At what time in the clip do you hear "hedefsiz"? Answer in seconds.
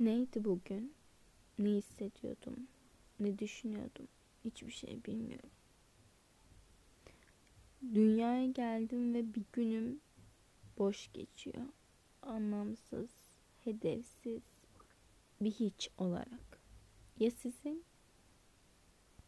13.64-14.42